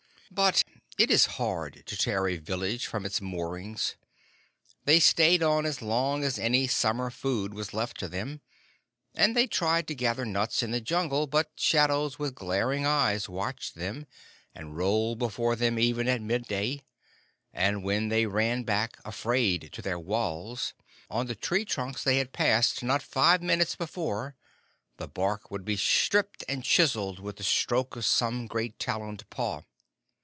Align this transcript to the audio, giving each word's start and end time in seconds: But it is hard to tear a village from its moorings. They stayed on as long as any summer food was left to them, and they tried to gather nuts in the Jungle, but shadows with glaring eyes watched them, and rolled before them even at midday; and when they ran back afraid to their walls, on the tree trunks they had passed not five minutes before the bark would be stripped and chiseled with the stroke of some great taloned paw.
But 0.33 0.63
it 0.97 1.11
is 1.11 1.25
hard 1.35 1.83
to 1.87 1.97
tear 1.97 2.25
a 2.25 2.37
village 2.37 2.85
from 2.85 3.05
its 3.05 3.19
moorings. 3.19 3.95
They 4.85 5.01
stayed 5.01 5.43
on 5.43 5.65
as 5.65 5.81
long 5.81 6.23
as 6.23 6.39
any 6.39 6.67
summer 6.67 7.09
food 7.11 7.53
was 7.53 7.73
left 7.73 7.99
to 7.99 8.07
them, 8.07 8.39
and 9.13 9.35
they 9.35 9.45
tried 9.45 9.87
to 9.89 9.93
gather 9.93 10.23
nuts 10.23 10.63
in 10.63 10.71
the 10.71 10.79
Jungle, 10.79 11.27
but 11.27 11.51
shadows 11.57 12.17
with 12.17 12.33
glaring 12.33 12.85
eyes 12.85 13.27
watched 13.27 13.75
them, 13.75 14.05
and 14.55 14.77
rolled 14.77 15.19
before 15.19 15.57
them 15.57 15.77
even 15.77 16.07
at 16.07 16.21
midday; 16.21 16.85
and 17.51 17.83
when 17.83 18.07
they 18.07 18.25
ran 18.25 18.63
back 18.63 18.99
afraid 19.03 19.69
to 19.73 19.81
their 19.81 19.99
walls, 19.99 20.73
on 21.09 21.27
the 21.27 21.35
tree 21.35 21.65
trunks 21.65 22.05
they 22.05 22.19
had 22.19 22.31
passed 22.31 22.81
not 22.83 23.01
five 23.03 23.41
minutes 23.41 23.75
before 23.75 24.37
the 24.95 25.09
bark 25.09 25.51
would 25.51 25.65
be 25.65 25.75
stripped 25.75 26.45
and 26.47 26.63
chiseled 26.63 27.19
with 27.19 27.35
the 27.35 27.43
stroke 27.43 27.97
of 27.97 28.05
some 28.05 28.47
great 28.47 28.79
taloned 28.79 29.29
paw. 29.29 29.63